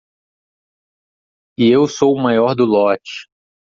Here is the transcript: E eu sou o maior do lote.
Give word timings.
E 1.59 1.69
eu 1.69 1.87
sou 1.87 2.15
o 2.15 2.19
maior 2.19 2.55
do 2.55 2.65
lote. 2.65 3.27